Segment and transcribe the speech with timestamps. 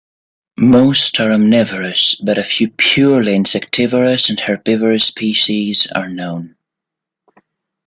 [0.57, 6.55] Most are omnivorous, but a few purely insectivorous and herbivorous species are known.